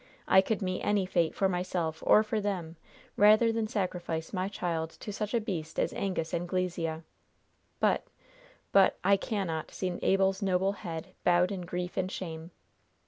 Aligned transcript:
I 0.27 0.41
could 0.41 0.63
meet 0.63 0.81
any 0.81 1.05
fate 1.05 1.35
for 1.35 1.47
myself, 1.47 2.01
or 2.03 2.23
for 2.23 2.41
them, 2.41 2.75
rather 3.17 3.51
than 3.51 3.67
sacrifice 3.67 4.33
my 4.33 4.47
child 4.47 4.89
to 4.99 5.13
such 5.13 5.35
a 5.35 5.39
beast 5.39 5.79
as 5.79 5.93
Angus 5.93 6.33
Anglesea! 6.33 7.03
But 7.79 8.07
but 8.71 8.97
I 9.03 9.15
cannot 9.15 9.69
see 9.69 9.89
Abel's 10.01 10.41
noble 10.41 10.71
head 10.71 11.09
bowed 11.23 11.51
in 11.51 11.67
grief 11.67 11.97
and 11.97 12.11
shame! 12.11 12.49